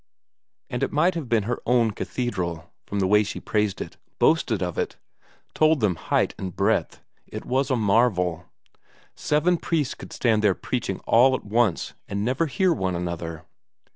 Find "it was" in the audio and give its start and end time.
7.27-7.69